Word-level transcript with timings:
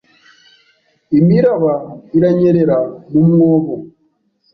Imiraba 1.19 1.73
iranyerera 2.17 2.77
mu 3.11 3.21
mwobo 3.29 3.73